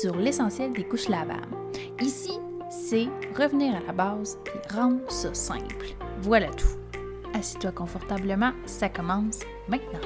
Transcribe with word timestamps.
sur 0.00 0.16
l'essentiel 0.16 0.72
des 0.72 0.88
couches 0.88 1.10
lavables. 1.10 1.54
Ici, 2.00 2.32
c'est 2.70 3.04
revenir 3.36 3.76
à 3.76 3.80
la 3.80 3.92
base 3.92 4.38
et 4.46 4.72
rendre 4.72 5.10
ça 5.10 5.34
simple. 5.34 5.94
Voilà 6.20 6.48
tout. 6.54 6.78
Assis-toi 7.34 7.72
confortablement, 7.72 8.52
ça 8.64 8.88
commence 8.88 9.40
maintenant. 9.68 10.00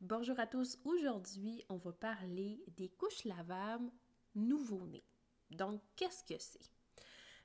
Bonjour 0.00 0.40
à 0.40 0.48
tous. 0.48 0.76
Aujourd'hui, 0.84 1.64
on 1.68 1.76
va 1.76 1.92
parler 1.92 2.64
des 2.76 2.88
couches 2.88 3.24
lavables 3.26 3.92
nouveau-nés. 4.34 5.04
Donc, 5.52 5.80
qu'est-ce 5.94 6.24
que 6.24 6.40
c'est? 6.40 6.68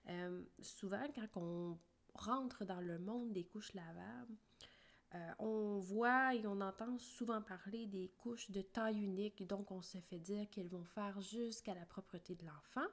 Euh, 0.09 0.43
souvent, 0.61 1.05
quand 1.13 1.39
on 1.39 1.77
rentre 2.17 2.65
dans 2.65 2.81
le 2.81 2.99
monde 2.99 3.31
des 3.33 3.43
couches 3.43 3.73
lavables, 3.73 4.35
euh, 5.15 5.31
on 5.39 5.79
voit 5.79 6.35
et 6.35 6.45
on 6.47 6.59
entend 6.59 6.97
souvent 6.99 7.41
parler 7.41 7.85
des 7.87 8.09
couches 8.17 8.51
de 8.51 8.61
taille 8.61 9.01
unique, 9.01 9.47
donc 9.47 9.71
on 9.71 9.81
se 9.81 9.99
fait 9.99 10.19
dire 10.19 10.49
qu'elles 10.49 10.67
vont 10.67 10.83
faire 10.83 11.21
jusqu'à 11.21 11.73
la 11.73 11.85
propreté 11.85 12.35
de 12.35 12.45
l'enfant. 12.45 12.87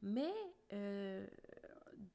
Mais 0.00 0.32
euh, 0.72 1.26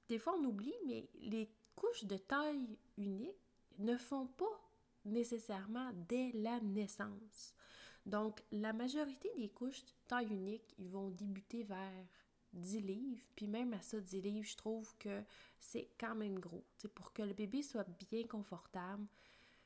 des 0.07 0.17
fois 0.17 0.33
on 0.39 0.43
oublie, 0.45 0.73
mais 0.87 1.09
les 1.21 1.51
couches 1.75 2.05
de 2.05 2.17
taille 2.17 2.77
unique 2.97 3.35
ne 3.77 3.97
font 3.97 4.27
pas 4.27 4.69
nécessairement 5.05 5.91
dès 6.07 6.31
la 6.33 6.59
naissance. 6.59 7.53
Donc 8.05 8.43
la 8.51 8.73
majorité 8.73 9.31
des 9.37 9.49
couches 9.49 9.85
de 9.85 9.91
taille 10.07 10.33
unique, 10.33 10.73
ils 10.79 10.89
vont 10.89 11.09
débuter 11.09 11.63
vers 11.63 12.05
10 12.53 12.81
livres. 12.81 13.23
Puis 13.35 13.47
même 13.47 13.73
à 13.73 13.81
ça, 13.81 13.99
10 13.99 14.21
livres, 14.21 14.47
je 14.47 14.57
trouve 14.57 14.95
que 14.97 15.23
c'est 15.59 15.89
quand 15.99 16.15
même 16.15 16.39
gros. 16.39 16.65
pour 16.95 17.13
que 17.13 17.23
le 17.23 17.33
bébé 17.33 17.61
soit 17.61 17.87
bien 18.09 18.25
confortable, 18.27 19.05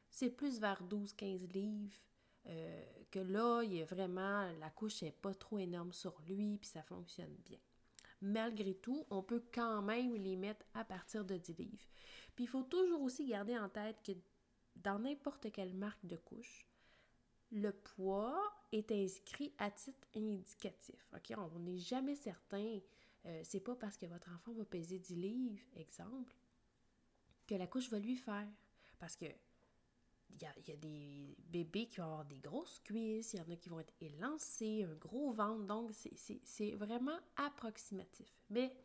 c'est 0.09 0.30
plus 0.30 0.59
vers 0.59 0.83
12-15 0.83 1.52
livres. 1.53 1.95
Euh, 2.47 2.86
que 3.11 3.19
là, 3.19 3.63
il 3.63 3.78
est 3.78 3.86
vraiment, 3.86 4.52
la 4.59 4.69
couche 4.69 5.02
n'est 5.02 5.11
pas 5.11 5.33
trop 5.33 5.58
énorme 5.58 5.94
sur 5.94 6.19
lui, 6.28 6.58
puis 6.58 6.69
ça 6.69 6.83
fonctionne 6.83 7.33
bien. 7.45 7.58
Malgré 8.22 8.75
tout, 8.75 9.06
on 9.09 9.23
peut 9.23 9.44
quand 9.53 9.81
même 9.81 10.16
les 10.16 10.36
mettre 10.36 10.66
à 10.73 10.83
partir 10.83 11.25
de 11.25 11.38
10 11.38 11.53
livres. 11.56 11.86
Puis 12.36 12.45
il 12.45 12.47
faut 12.47 12.63
toujours 12.63 13.02
aussi 13.02 13.25
garder 13.25 13.58
en 13.58 13.69
tête 13.69 13.97
que 14.03 14.11
dans 14.75 15.00
n'importe 15.00 15.52
quelle 15.52 15.73
marque 15.73 16.06
de 16.06 16.17
couche, 16.17 16.67
le 17.56 17.72
poids 17.72 18.53
est 18.73 18.92
inscrit 18.92 19.53
à 19.58 19.72
titre 19.72 20.08
indicatif. 20.16 21.09
On 21.38 21.59
n'est 21.59 21.78
jamais 21.78 22.16
certain. 22.16 22.80
Euh, 23.25 23.42
c'est 23.44 23.62
pas 23.62 23.75
parce 23.75 23.97
que 23.97 24.06
votre 24.06 24.30
enfant 24.30 24.52
va 24.52 24.66
peser 24.66 25.00
10 25.00 25.16
livres, 25.16 25.64
exemple, 25.78 26.36
que 27.47 27.56
la 27.56 27.66
couche 27.66 27.89
va 27.89 27.97
lui 27.97 28.17
faire. 28.17 28.47
Parce 29.00 29.16
que 29.16 29.25
il 30.31 30.42
y, 30.67 30.72
a, 30.73 30.75
des 30.75 31.38
bébés 31.47 31.88
qui 31.88 31.97
vont 31.97 32.03
avoir 32.08 32.25
des 32.25 32.39
grosses 32.39 32.80
cuisses, 32.80 33.31
il 33.34 33.39
y 33.39 33.42
en 33.42 33.50
a 33.50 33.56
qui 33.56 33.69
vont 33.69 33.80
être 33.80 33.94
élancés, 34.02 34.84
un 34.84 34.95
gros 34.95 35.31
ventre, 35.31 35.64
donc 35.64 35.92
c'est 36.44 36.72
vraiment 36.72 37.17
approximatif. 37.38 38.28
Mais 38.50 38.75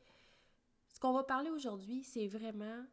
ce 0.93 1.01
qu'on 1.01 1.13
va 1.13 1.25
parler 1.25 1.51
aujourd'hui, 1.51 2.05
c'est 2.05 2.29
vraiment 2.29 2.87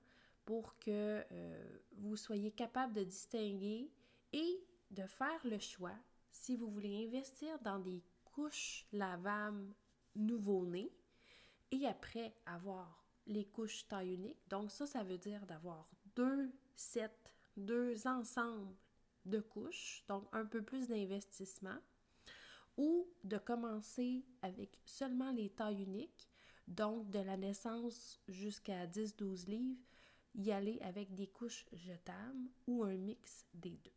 pour 0.44 0.75
que 0.80 1.23
euh, 1.31 1.78
vous 1.97 2.17
soyez 2.17 2.50
capable 2.50 2.94
de 2.94 3.03
distinguer 3.03 3.91
et 4.34 4.66
de 4.91 5.05
faire 5.05 5.45
le 5.45 5.59
choix, 5.59 5.95
si 6.31 6.55
vous 6.55 6.69
voulez 6.69 7.05
investir 7.07 7.59
dans 7.59 7.80
des 7.80 8.03
couches 8.25 8.85
lavables 8.91 9.73
nouveau-nés 10.16 10.91
et 11.71 11.85
après 11.85 12.33
avoir 12.45 13.05
les 13.25 13.45
couches 13.45 13.88
taille 13.88 14.13
unique. 14.13 14.47
Donc 14.49 14.71
ça, 14.71 14.85
ça 14.85 15.03
veut 15.03 15.17
dire 15.17 15.45
d'avoir 15.45 15.89
deux 16.16 16.52
sets, 16.75 17.12
deux 17.56 18.07
ensembles 18.07 18.75
de 19.25 19.39
couches, 19.39 20.03
donc 20.07 20.28
un 20.31 20.45
peu 20.45 20.62
plus 20.62 20.88
d'investissement, 20.88 21.78
ou 22.78 23.07
de 23.23 23.38
commencer 23.38 24.23
avec 24.41 24.79
seulement 24.85 25.31
les 25.31 25.50
tailles 25.50 25.83
uniques, 25.83 26.29
donc 26.67 27.09
de 27.09 27.19
la 27.19 27.38
naissance 27.38 28.22
jusqu'à 28.28 28.85
10-12 28.88 29.47
livres, 29.50 29.81
y 30.35 30.51
aller 30.51 30.79
avec 30.81 31.13
des 31.16 31.28
couches 31.28 31.66
jetables 31.73 32.50
ou 32.67 32.83
un 32.83 32.95
mix 32.95 33.45
des 33.53 33.72
deux. 33.72 33.91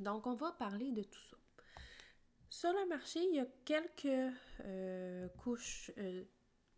Donc, 0.00 0.26
on 0.26 0.34
va 0.34 0.52
parler 0.52 0.92
de 0.92 1.02
tout 1.02 1.20
ça. 1.30 1.36
Sur 2.50 2.72
le 2.72 2.88
marché, 2.88 3.20
il 3.22 3.36
y 3.36 3.40
a 3.40 3.46
quelques 3.64 4.34
euh, 4.64 5.28
couches 5.36 5.90
euh, 5.98 6.24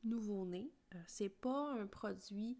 nouveau-nés. 0.04 0.72
Euh, 0.94 0.98
c'est 1.06 1.28
pas 1.28 1.72
un 1.72 1.86
produit 1.86 2.58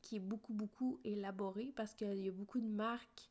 qui 0.00 0.16
est 0.16 0.20
beaucoup, 0.20 0.54
beaucoup 0.54 1.00
élaboré 1.04 1.72
parce 1.74 1.94
qu'il 1.94 2.24
y 2.24 2.28
a 2.28 2.32
beaucoup 2.32 2.60
de 2.60 2.68
marques, 2.68 3.30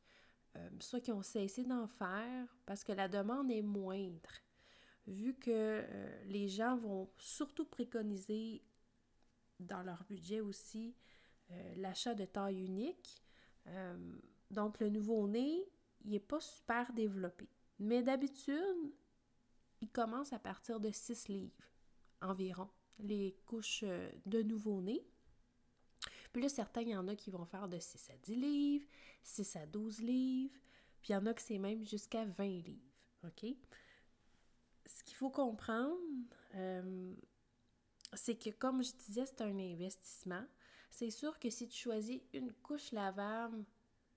soit 0.79 0.99
qui 0.99 1.11
ont 1.11 1.21
cessé 1.21 1.63
d'en 1.63 1.87
faire 1.87 2.47
parce 2.65 2.83
que 2.83 2.91
la 2.91 3.07
demande 3.07 3.51
est 3.51 3.61
moindre. 3.61 4.31
Vu 5.07 5.33
que 5.33 5.85
les 6.25 6.47
gens 6.47 6.77
vont 6.77 7.09
surtout 7.17 7.65
préconiser 7.65 8.61
dans 9.59 9.83
leur 9.83 10.03
budget 10.05 10.39
aussi 10.39 10.95
l'achat 11.75 12.15
de 12.15 12.23
taille 12.23 12.63
unique. 12.63 13.21
donc, 14.49 14.79
le 14.79 14.89
nouveau-né, 14.89 15.65
il 16.03 16.11
n'est 16.11 16.19
pas 16.19 16.39
super 16.39 16.91
développé. 16.93 17.47
Mais 17.79 18.03
d'habitude, 18.03 18.93
il 19.81 19.89
commence 19.89 20.33
à 20.33 20.39
partir 20.39 20.79
de 20.79 20.91
6 20.91 21.27
livres 21.27 21.71
environ, 22.21 22.69
les 22.99 23.35
couches 23.45 23.83
euh, 23.83 24.11
de 24.25 24.41
nouveau-né. 24.41 25.03
Puis 26.31 26.41
là, 26.41 26.49
certains, 26.49 26.81
il 26.81 26.89
y 26.89 26.95
en 26.95 27.07
a 27.07 27.15
qui 27.15 27.31
vont 27.31 27.45
faire 27.45 27.67
de 27.67 27.79
6 27.79 28.09
à 28.11 28.17
10 28.17 28.35
livres, 28.35 28.87
6 29.23 29.55
à 29.55 29.65
12 29.65 30.01
livres, 30.01 30.59
puis 31.01 31.09
il 31.09 31.13
y 31.13 31.15
en 31.15 31.25
a 31.25 31.33
que 31.33 31.41
c'est 31.41 31.57
même 31.57 31.83
jusqu'à 31.83 32.25
20 32.25 32.45
livres. 32.45 32.91
OK? 33.25 33.45
Ce 34.85 35.03
qu'il 35.03 35.15
faut 35.15 35.29
comprendre, 35.29 35.97
euh, 36.55 37.13
c'est 38.13 38.35
que 38.35 38.49
comme 38.51 38.83
je 38.83 38.91
disais, 38.93 39.25
c'est 39.25 39.41
un 39.41 39.57
investissement. 39.57 40.45
C'est 40.89 41.11
sûr 41.11 41.39
que 41.39 41.49
si 41.49 41.67
tu 41.67 41.77
choisis 41.77 42.21
une 42.33 42.51
couche 42.51 42.91
lavable 42.91 43.63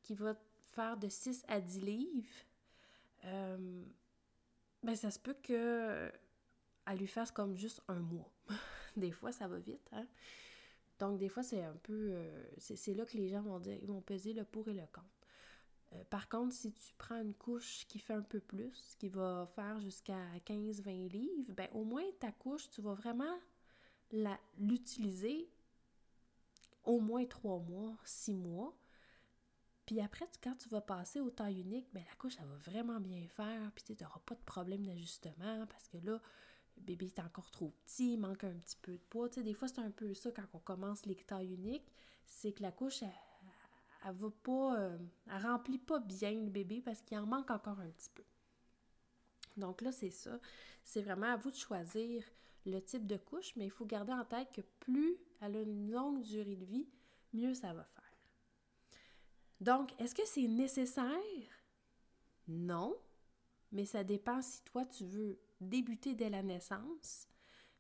qui 0.02 0.14
va 0.14 0.34
faire 0.74 0.96
de 0.96 1.08
6 1.08 1.44
à 1.48 1.60
10 1.60 1.80
livres, 1.80 2.28
euh, 3.24 3.84
ben 4.82 4.94
ça 4.94 5.10
se 5.10 5.18
peut 5.18 5.36
que 5.42 6.10
elle 6.86 6.98
lui 6.98 7.06
fasse 7.06 7.30
comme 7.30 7.56
juste 7.56 7.82
un 7.88 8.00
mois. 8.00 8.30
des 8.96 9.12
fois, 9.12 9.32
ça 9.32 9.48
va 9.48 9.58
vite, 9.58 9.88
hein? 9.92 10.06
Donc, 10.98 11.18
des 11.18 11.28
fois, 11.28 11.42
c'est 11.42 11.62
un 11.62 11.76
peu... 11.82 12.10
Euh, 12.12 12.44
c'est 12.58 12.94
là 12.94 13.04
que 13.04 13.16
les 13.16 13.28
gens 13.28 13.42
vont 13.42 13.58
dire, 13.58 13.78
vont 13.84 14.00
peser 14.00 14.32
le 14.32 14.44
pour 14.44 14.68
et 14.68 14.74
le 14.74 14.86
contre. 14.92 15.06
Euh, 15.92 16.04
par 16.08 16.28
contre, 16.28 16.54
si 16.54 16.72
tu 16.72 16.94
prends 16.96 17.20
une 17.20 17.34
couche 17.34 17.86
qui 17.88 17.98
fait 17.98 18.14
un 18.14 18.22
peu 18.22 18.40
plus, 18.40 18.94
qui 18.98 19.08
va 19.08 19.48
faire 19.54 19.80
jusqu'à 19.80 20.20
15-20 20.46 21.10
livres, 21.10 21.52
ben 21.52 21.68
au 21.72 21.84
moins 21.84 22.04
ta 22.20 22.32
couche, 22.32 22.70
tu 22.70 22.80
vas 22.80 22.94
vraiment 22.94 23.38
l'utiliser 24.58 25.48
au 26.84 27.00
moins 27.00 27.24
3 27.24 27.58
mois, 27.60 27.96
6 28.04 28.34
mois, 28.34 28.76
puis 29.86 30.00
après, 30.00 30.26
quand 30.42 30.54
tu 30.56 30.68
vas 30.70 30.80
passer 30.80 31.20
au 31.20 31.30
taille 31.30 31.60
unique, 31.60 31.92
bien, 31.92 32.04
la 32.08 32.14
couche, 32.16 32.36
elle 32.40 32.46
va 32.46 32.56
vraiment 32.56 33.00
bien 33.00 33.26
faire. 33.28 33.70
Puis 33.74 33.84
tu 33.84 34.02
n'auras 34.02 34.20
pas 34.20 34.34
de 34.34 34.44
problème 34.44 34.86
d'ajustement 34.86 35.66
parce 35.66 35.88
que 35.88 35.98
là, 35.98 36.20
le 36.76 36.82
bébé 36.82 37.06
est 37.06 37.20
encore 37.20 37.50
trop 37.50 37.70
petit, 37.84 38.14
il 38.14 38.18
manque 38.18 38.44
un 38.44 38.54
petit 38.54 38.76
peu 38.80 38.92
de 38.92 39.02
poids. 39.10 39.28
Des 39.28 39.52
fois, 39.52 39.68
c'est 39.68 39.80
un 39.80 39.90
peu 39.90 40.14
ça 40.14 40.30
quand 40.32 40.46
on 40.54 40.58
commence 40.58 41.04
les 41.06 41.16
tailles 41.16 41.52
uniques. 41.52 41.92
C'est 42.24 42.52
que 42.52 42.62
la 42.62 42.72
couche, 42.72 43.02
elle, 43.02 43.10
elle 44.06 44.14
va 44.14 44.30
pas... 44.42 44.78
Euh, 44.78 44.98
elle 45.30 45.42
remplit 45.42 45.78
pas 45.78 46.00
bien 46.00 46.32
le 46.32 46.50
bébé 46.50 46.80
parce 46.80 47.02
qu'il 47.02 47.18
en 47.18 47.26
manque 47.26 47.50
encore 47.50 47.80
un 47.80 47.90
petit 47.90 48.10
peu. 48.14 48.24
Donc 49.58 49.82
là, 49.82 49.92
c'est 49.92 50.10
ça. 50.10 50.40
C'est 50.82 51.02
vraiment 51.02 51.26
à 51.26 51.36
vous 51.36 51.50
de 51.50 51.56
choisir 51.56 52.24
le 52.66 52.80
type 52.80 53.06
de 53.06 53.18
couche, 53.18 53.54
mais 53.56 53.66
il 53.66 53.70
faut 53.70 53.84
garder 53.84 54.12
en 54.12 54.24
tête 54.24 54.50
que 54.52 54.62
plus 54.80 55.18
elle 55.40 55.56
a 55.56 55.60
une 55.60 55.90
longue 55.90 56.22
durée 56.22 56.56
de 56.56 56.64
vie, 56.64 56.88
mieux 57.34 57.54
ça 57.54 57.74
va 57.74 57.84
faire. 57.84 58.03
Donc, 59.60 59.98
est-ce 60.00 60.14
que 60.14 60.26
c'est 60.26 60.48
nécessaire? 60.48 61.64
Non, 62.48 62.96
mais 63.72 63.84
ça 63.84 64.04
dépend 64.04 64.42
si 64.42 64.62
toi 64.64 64.84
tu 64.84 65.04
veux 65.04 65.38
débuter 65.60 66.14
dès 66.14 66.30
la 66.30 66.42
naissance, 66.42 67.28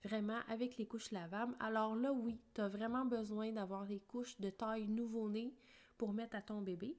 vraiment 0.02 0.40
avec 0.48 0.76
les 0.76 0.86
couches 0.86 1.10
lavables. 1.10 1.56
Alors 1.60 1.94
là, 1.96 2.12
oui, 2.12 2.40
tu 2.54 2.60
as 2.60 2.68
vraiment 2.68 3.04
besoin 3.04 3.52
d'avoir 3.52 3.84
les 3.84 4.00
couches 4.00 4.40
de 4.40 4.50
taille 4.50 4.88
nouveau-né 4.88 5.54
pour 5.98 6.12
mettre 6.12 6.36
à 6.36 6.42
ton 6.42 6.60
bébé. 6.60 6.96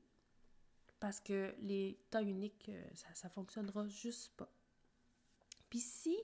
Parce 0.99 1.19
que 1.19 1.53
les 1.59 1.99
tailles 2.09 2.29
uniques, 2.29 2.69
euh, 2.69 2.83
ça 2.93 3.27
ne 3.27 3.33
fonctionnera 3.33 3.87
juste 3.87 4.35
pas. 4.35 4.49
Puis 5.69 5.79
si 5.79 6.17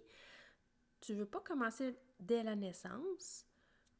tu 1.01 1.13
veux 1.13 1.25
pas 1.25 1.42
commencer 1.42 1.95
dès 2.19 2.44
la 2.44 2.56
naissance, 2.56 3.45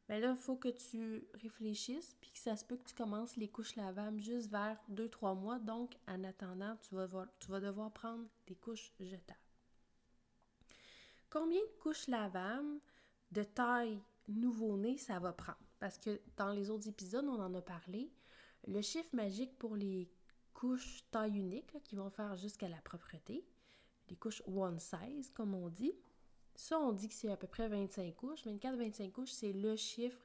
mais 0.08 0.20
ben 0.20 0.28
là, 0.28 0.34
il 0.36 0.42
faut 0.42 0.56
que 0.56 0.68
tu 0.68 1.24
réfléchisses, 1.34 2.16
puis 2.20 2.30
que 2.32 2.38
ça 2.38 2.56
se 2.56 2.64
peut 2.64 2.76
que 2.76 2.88
tu 2.88 2.94
commences 2.94 3.36
les 3.36 3.48
couches 3.48 3.76
lavables 3.76 4.20
juste 4.20 4.50
vers 4.50 4.78
2-3 4.90 5.38
mois. 5.38 5.58
Donc, 5.58 5.96
en 6.08 6.24
attendant, 6.24 6.76
tu 6.88 6.94
vas, 6.94 7.08
tu 7.38 7.50
vas 7.50 7.60
devoir 7.60 7.92
prendre 7.92 8.24
des 8.46 8.56
couches 8.56 8.92
jetables. 9.00 9.38
Combien 11.30 11.60
de 11.60 11.80
couches 11.80 12.08
lavables 12.08 12.80
de 13.30 13.42
taille 13.42 14.02
nouveau-né 14.28 14.98
ça 14.98 15.18
va 15.18 15.32
prendre? 15.32 15.58
parce 15.82 15.98
que 15.98 16.20
dans 16.36 16.52
les 16.52 16.70
autres 16.70 16.86
épisodes, 16.86 17.26
on 17.26 17.40
en 17.40 17.52
a 17.54 17.60
parlé. 17.60 18.08
Le 18.68 18.80
chiffre 18.82 19.08
magique 19.16 19.58
pour 19.58 19.74
les 19.74 20.08
couches 20.54 21.02
taille 21.10 21.36
unique 21.36 21.82
qui 21.82 21.96
vont 21.96 22.08
faire 22.08 22.36
jusqu'à 22.36 22.68
la 22.68 22.80
propreté, 22.82 23.44
les 24.08 24.14
couches 24.14 24.44
one 24.46 24.78
size 24.78 25.32
comme 25.34 25.54
on 25.54 25.68
dit, 25.68 25.92
ça 26.54 26.78
on 26.78 26.92
dit 26.92 27.08
que 27.08 27.14
c'est 27.14 27.30
à 27.30 27.36
peu 27.36 27.46
près 27.46 27.68
25 27.68 28.14
couches. 28.14 28.44
24-25 28.46 29.12
couches, 29.12 29.32
c'est 29.32 29.52
le 29.52 29.76
chiffre 29.76 30.18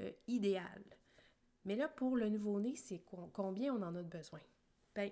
euh, 0.00 0.10
idéal. 0.26 0.82
Mais 1.64 1.76
là, 1.76 1.88
pour 1.88 2.16
le 2.16 2.28
nouveau-né, 2.28 2.74
c'est 2.76 3.02
combien 3.32 3.74
on 3.74 3.82
en 3.82 3.94
a 3.94 4.02
besoin? 4.02 4.40
Bien, 4.94 5.10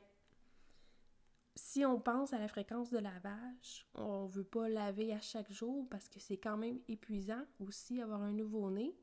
si 1.55 1.85
on 1.85 2.01
pense 2.01 2.33
à 2.33 2.39
la 2.39 2.49
fréquence 2.49 2.91
de 2.91 2.99
lavage, 2.99 3.87
on 3.95 4.25
ne 4.25 4.29
veut 4.29 4.45
pas 4.45 4.69
laver 4.69 5.13
à 5.13 5.21
chaque 5.21 5.53
jour 5.53 5.87
parce 5.91 6.09
que 6.09 6.19
c'est 6.19 6.39
quand 6.39 6.57
même 6.57 6.81
épuisant 6.89 7.45
aussi 7.61 8.01
avoir 8.01 8.23
un 8.23 8.33
nouveau-né. 8.33 8.95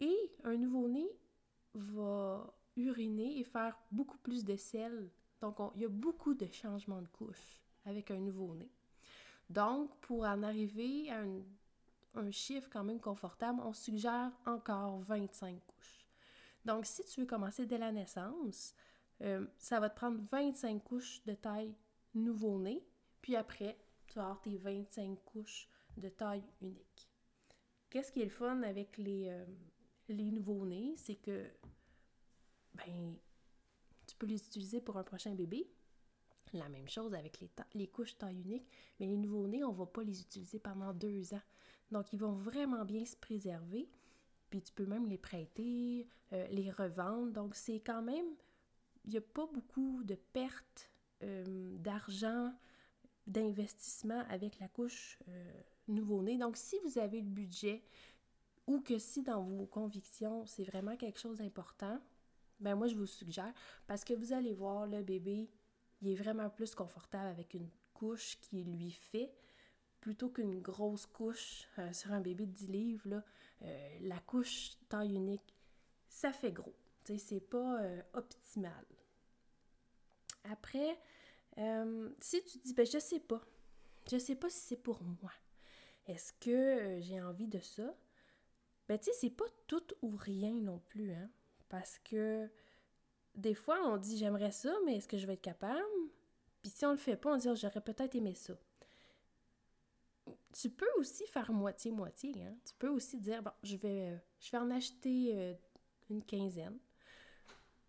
Et 0.00 0.32
un 0.42 0.56
nouveau-né 0.56 1.06
va 1.74 2.54
uriner 2.76 3.38
et 3.38 3.44
faire 3.44 3.78
beaucoup 3.92 4.18
plus 4.18 4.44
de 4.44 4.56
sel. 4.56 5.10
Donc, 5.40 5.58
il 5.76 5.82
y 5.82 5.84
a 5.84 5.88
beaucoup 5.88 6.34
de 6.34 6.46
changements 6.46 7.02
de 7.02 7.08
couches 7.08 7.62
avec 7.84 8.10
un 8.10 8.18
nouveau-né. 8.18 8.68
Donc, 9.50 9.94
pour 10.00 10.24
en 10.24 10.42
arriver 10.42 11.10
à 11.10 11.22
un, 12.14 12.30
chiffre 12.30 12.68
quand 12.70 12.84
même 12.84 13.00
confortable, 13.00 13.60
on 13.64 13.72
suggère 13.72 14.30
encore 14.46 15.00
25 15.00 15.60
couches. 15.66 16.06
Donc, 16.64 16.86
si 16.86 17.04
tu 17.04 17.20
veux 17.20 17.26
commencer 17.26 17.66
dès 17.66 17.78
la 17.78 17.92
naissance, 17.92 18.74
euh, 19.22 19.46
ça 19.58 19.80
va 19.80 19.90
te 19.90 19.96
prendre 19.96 20.20
25 20.30 20.82
couches 20.82 21.24
de 21.24 21.34
taille 21.34 21.74
nouveau-né, 22.14 22.86
puis 23.20 23.36
après, 23.36 23.76
tu 24.06 24.14
vas 24.14 24.22
avoir 24.22 24.40
tes 24.40 24.56
25 24.56 25.18
couches 25.24 25.68
de 25.96 26.08
taille 26.08 26.44
unique. 26.60 27.10
Qu'est-ce 27.90 28.12
qui 28.12 28.20
est 28.20 28.24
le 28.24 28.30
fun 28.30 28.62
avec 28.62 28.96
les, 28.98 29.28
euh, 29.28 29.44
les 30.08 30.30
nouveaux-nés, 30.30 30.94
c'est 30.96 31.16
que 31.16 31.50
ben, 32.74 33.16
tu 34.06 34.16
peux 34.16 34.26
les 34.26 34.44
utiliser 34.46 34.80
pour 34.80 34.96
un 34.96 35.04
prochain 35.04 35.34
bébé. 35.34 35.70
La 36.54 36.68
même 36.68 36.88
chose 36.88 37.14
avec 37.14 37.40
les, 37.40 37.50
les 37.74 37.88
couches 37.88 38.16
taille 38.16 38.40
unique, 38.40 38.66
mais 38.98 39.06
les 39.06 39.16
nouveaux-nés, 39.16 39.64
on 39.64 39.72
ne 39.72 39.76
va 39.76 39.86
pas 39.86 40.04
les 40.04 40.20
utiliser 40.20 40.60
pendant 40.60 40.94
deux 40.94 41.34
ans. 41.34 41.42
Donc, 41.90 42.12
ils 42.12 42.18
vont 42.18 42.32
vraiment 42.32 42.84
bien 42.84 43.04
se 43.04 43.16
préserver. 43.16 43.88
Puis 44.50 44.62
tu 44.62 44.72
peux 44.72 44.86
même 44.86 45.06
les 45.06 45.18
prêter, 45.18 46.06
euh, 46.32 46.46
les 46.48 46.70
revendre. 46.70 47.32
Donc, 47.32 47.56
c'est 47.56 47.80
quand 47.80 48.02
même, 48.02 48.26
il 49.04 49.10
n'y 49.10 49.16
a 49.16 49.20
pas 49.20 49.46
beaucoup 49.46 50.04
de 50.04 50.14
pertes 50.14 50.90
euh, 51.24 51.76
d'argent, 51.78 52.54
d'investissement 53.26 54.24
avec 54.28 54.60
la 54.60 54.68
couche 54.68 55.18
euh, 55.28 55.52
nouveau-né. 55.88 56.38
Donc, 56.38 56.56
si 56.56 56.76
vous 56.84 56.98
avez 56.98 57.20
le 57.20 57.28
budget 57.28 57.82
ou 58.66 58.80
que 58.80 58.98
si 58.98 59.22
dans 59.22 59.42
vos 59.42 59.66
convictions, 59.66 60.46
c'est 60.46 60.64
vraiment 60.64 60.96
quelque 60.96 61.18
chose 61.18 61.38
d'important, 61.38 62.00
ben 62.60 62.76
moi, 62.76 62.86
je 62.86 62.94
vous 62.94 63.06
suggère, 63.06 63.52
parce 63.86 64.04
que 64.04 64.14
vous 64.14 64.32
allez 64.32 64.54
voir, 64.54 64.86
le 64.86 65.02
bébé, 65.02 65.50
il 66.04 66.12
est 66.12 66.14
vraiment 66.14 66.50
plus 66.50 66.74
confortable 66.74 67.28
avec 67.28 67.54
une 67.54 67.68
couche 67.94 68.38
qui 68.40 68.62
lui 68.62 68.90
fait, 68.90 69.32
plutôt 70.00 70.28
qu'une 70.28 70.60
grosse 70.60 71.06
couche 71.06 71.66
euh, 71.78 71.92
sur 71.94 72.12
un 72.12 72.20
bébé 72.20 72.44
de 72.44 72.52
10 72.52 72.66
livres, 72.66 73.22
euh, 73.62 73.98
la 74.02 74.18
couche 74.20 74.72
taille 74.88 75.14
unique, 75.14 75.54
ça 76.08 76.32
fait 76.32 76.52
gros. 76.52 76.74
C'est 77.18 77.40
pas 77.40 77.80
euh, 77.80 78.02
optimal. 78.12 78.84
Après, 80.44 80.98
si 82.20 82.44
tu 82.44 82.58
dis, 82.58 82.74
ben 82.74 82.84
je 82.84 82.98
sais 82.98 83.20
pas, 83.20 83.40
je 84.10 84.18
sais 84.18 84.34
pas 84.34 84.50
si 84.50 84.58
c'est 84.58 84.76
pour 84.76 85.02
moi. 85.02 85.32
Est-ce 86.06 86.32
que 86.34 87.00
j'ai 87.00 87.22
envie 87.22 87.46
de 87.46 87.60
ça? 87.60 87.94
Ben 88.88 88.98
tu 88.98 89.06
sais, 89.06 89.12
c'est 89.18 89.30
pas 89.30 89.46
tout 89.66 89.86
ou 90.02 90.14
rien 90.16 90.52
non 90.52 90.78
plus, 90.80 91.12
hein? 91.12 91.30
Parce 91.70 91.98
que 92.00 92.50
des 93.34 93.54
fois, 93.54 93.80
on 93.88 93.96
dit 93.96 94.18
j'aimerais 94.18 94.52
ça, 94.52 94.74
mais 94.84 94.96
est-ce 94.96 95.08
que 95.08 95.18
je 95.18 95.26
vais 95.26 95.34
être 95.34 95.40
capable? 95.40 95.93
Puis 96.64 96.70
si 96.70 96.86
on 96.86 96.92
le 96.92 96.96
fait 96.96 97.16
pas, 97.16 97.34
on 97.34 97.36
dit 97.36 97.46
j'aurais 97.56 97.82
peut-être 97.82 98.14
aimé 98.14 98.34
ça. 98.34 98.54
Tu 100.50 100.70
peux 100.70 100.88
aussi 100.96 101.26
faire 101.26 101.52
moitié-moitié. 101.52 102.42
Hein? 102.42 102.56
Tu 102.64 102.72
peux 102.78 102.88
aussi 102.88 103.18
dire 103.18 103.42
bon, 103.42 103.50
je 103.62 103.76
vais, 103.76 104.18
je 104.40 104.50
vais 104.50 104.56
en 104.56 104.70
acheter 104.70 105.32
euh, 105.36 105.52
une 106.08 106.24
quinzaine. 106.24 106.78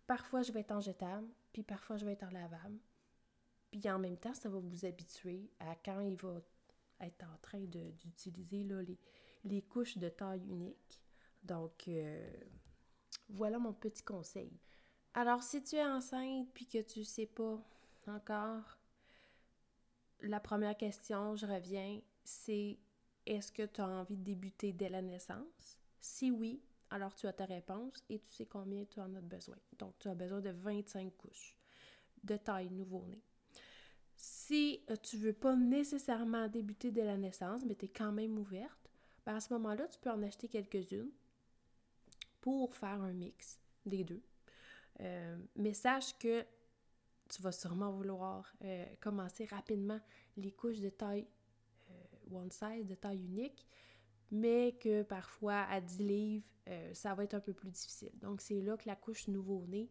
Parfois, 0.06 0.42
je 0.42 0.52
vais 0.52 0.60
être 0.60 0.72
en 0.72 0.82
jetable, 0.82 1.26
puis 1.54 1.62
parfois, 1.62 1.96
je 1.96 2.04
vais 2.04 2.12
être 2.12 2.24
en 2.24 2.30
lavable. 2.30 2.78
Puis 3.70 3.88
en 3.88 3.98
même 3.98 4.18
temps, 4.18 4.34
ça 4.34 4.50
va 4.50 4.58
vous 4.58 4.84
habituer 4.84 5.50
à 5.58 5.74
quand 5.76 6.00
il 6.00 6.16
va 6.16 6.42
être 7.00 7.24
en 7.24 7.38
train 7.40 7.64
d'utiliser 7.64 8.62
les, 8.62 8.98
les 9.44 9.62
couches 9.62 9.96
de 9.96 10.10
taille 10.10 10.46
unique. 10.50 11.02
Donc, 11.42 11.88
euh, 11.88 12.30
voilà 13.30 13.58
mon 13.58 13.72
petit 13.72 14.02
conseil. 14.02 14.52
Alors, 15.14 15.42
si 15.42 15.62
tu 15.62 15.76
es 15.76 15.86
enceinte 15.86 16.52
puis 16.52 16.66
que 16.66 16.82
tu 16.82 17.04
sais 17.04 17.24
pas 17.24 17.58
encore, 18.08 18.78
la 20.20 20.40
première 20.40 20.76
question, 20.76 21.36
je 21.36 21.46
reviens, 21.46 22.00
c'est 22.24 22.78
est-ce 23.26 23.52
que 23.52 23.64
tu 23.64 23.80
as 23.80 23.88
envie 23.88 24.16
de 24.16 24.22
débuter 24.22 24.72
dès 24.72 24.88
la 24.88 25.02
naissance? 25.02 25.78
Si 26.00 26.30
oui, 26.30 26.62
alors 26.90 27.14
tu 27.14 27.26
as 27.26 27.32
ta 27.32 27.44
réponse 27.44 28.04
et 28.08 28.18
tu 28.20 28.30
sais 28.30 28.46
combien 28.46 28.84
tu 28.84 29.00
en 29.00 29.14
as 29.14 29.20
besoin. 29.20 29.56
Donc, 29.78 29.98
tu 29.98 30.08
as 30.08 30.14
besoin 30.14 30.40
de 30.40 30.50
25 30.50 31.16
couches 31.16 31.56
de 32.22 32.36
taille 32.36 32.70
nouveau-né. 32.70 33.22
Si 34.16 34.82
euh, 34.90 34.96
tu 34.96 35.16
ne 35.16 35.22
veux 35.22 35.32
pas 35.32 35.54
nécessairement 35.56 36.48
débuter 36.48 36.90
dès 36.90 37.04
la 37.04 37.16
naissance, 37.16 37.64
mais 37.64 37.74
tu 37.74 37.84
es 37.86 37.88
quand 37.88 38.12
même 38.12 38.38
ouverte, 38.38 38.90
ben 39.24 39.36
à 39.36 39.40
ce 39.40 39.52
moment-là, 39.54 39.86
tu 39.88 39.98
peux 39.98 40.10
en 40.10 40.22
acheter 40.22 40.48
quelques-unes 40.48 41.10
pour 42.40 42.74
faire 42.74 43.02
un 43.02 43.12
mix 43.12 43.60
des 43.84 44.04
deux. 44.04 44.22
Euh, 45.00 45.36
mais 45.56 45.74
sache 45.74 46.16
que 46.18 46.44
tu 47.28 47.42
vas 47.42 47.52
sûrement 47.52 47.90
vouloir 47.90 48.52
euh, 48.64 48.84
commencer 49.00 49.44
rapidement 49.46 50.00
les 50.36 50.52
couches 50.52 50.80
de 50.80 50.90
taille 50.90 51.26
euh, 51.90 52.36
one 52.36 52.50
size, 52.50 52.86
de 52.86 52.94
taille 52.94 53.24
unique, 53.24 53.66
mais 54.30 54.76
que 54.80 55.02
parfois 55.02 55.62
à 55.62 55.80
10 55.80 55.98
livres, 55.98 56.46
ça 56.94 57.14
va 57.14 57.22
être 57.22 57.34
un 57.34 57.40
peu 57.40 57.52
plus 57.52 57.70
difficile. 57.70 58.10
Donc 58.18 58.40
c'est 58.40 58.60
là 58.60 58.76
que 58.76 58.88
la 58.88 58.96
couche 58.96 59.28
nouveau-né, 59.28 59.88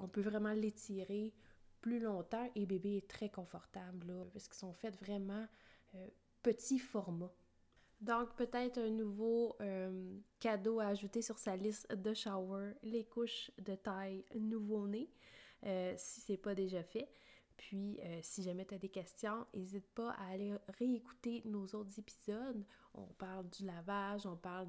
on 0.00 0.08
peut 0.08 0.20
vraiment 0.20 0.52
l'étirer 0.52 1.32
plus 1.80 2.00
longtemps 2.00 2.50
et 2.56 2.66
bébé 2.66 2.96
est 2.96 3.08
très 3.08 3.28
confortable 3.28 4.08
là, 4.08 4.24
parce 4.32 4.48
qu'ils 4.48 4.58
sont 4.58 4.72
faits 4.72 4.96
vraiment 4.96 5.46
petit 6.42 6.80
format. 6.80 7.32
Donc, 8.02 8.34
peut-être 8.34 8.78
un 8.78 8.90
nouveau 8.90 9.54
euh, 9.60 10.18
cadeau 10.40 10.80
à 10.80 10.86
ajouter 10.86 11.22
sur 11.22 11.38
sa 11.38 11.56
liste 11.56 11.92
de 11.94 12.12
shower, 12.12 12.72
les 12.82 13.04
couches 13.04 13.52
de 13.58 13.76
taille 13.76 14.24
nouveau-né, 14.34 15.08
euh, 15.64 15.94
si 15.96 16.20
c'est 16.20 16.36
pas 16.36 16.54
déjà 16.54 16.82
fait. 16.82 17.08
Puis, 17.56 18.00
euh, 18.02 18.18
si 18.22 18.42
jamais 18.42 18.64
tu 18.64 18.74
as 18.74 18.78
des 18.78 18.88
questions, 18.88 19.46
n'hésite 19.54 19.88
pas 19.94 20.10
à 20.12 20.32
aller 20.32 20.54
réécouter 20.78 21.42
nos 21.44 21.66
autres 21.66 21.98
épisodes. 21.98 22.64
On 22.94 23.06
parle 23.06 23.48
du 23.50 23.64
lavage, 23.64 24.26
on 24.26 24.36
parle 24.36 24.68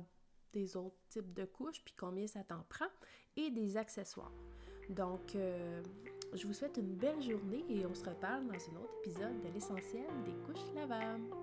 des 0.51 0.77
autres 0.77 0.97
types 1.09 1.33
de 1.33 1.45
couches, 1.45 1.83
puis 1.83 1.95
combien 1.97 2.27
ça 2.27 2.43
t'en 2.43 2.63
prend, 2.69 2.85
et 3.35 3.49
des 3.49 3.77
accessoires. 3.77 4.33
Donc, 4.89 5.35
je 5.35 6.45
vous 6.45 6.53
souhaite 6.53 6.77
une 6.77 6.93
belle 6.93 7.21
journée 7.21 7.65
et 7.69 7.85
on 7.87 7.95
se 7.95 8.05
reparle 8.05 8.45
dans 8.45 8.53
un 8.53 8.83
autre 8.83 8.93
épisode 8.99 9.41
de 9.41 9.49
l'essentiel 9.51 10.05
des 10.25 10.35
couches 10.45 10.73
lavables. 10.75 11.42